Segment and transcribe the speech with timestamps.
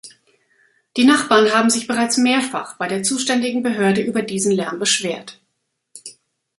[0.97, 5.39] Die Nachbarn haben sich bereits mehrfach bei der zuständigen Behörde über diesen Lärm beschwert.